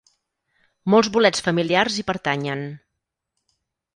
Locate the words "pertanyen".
2.09-2.65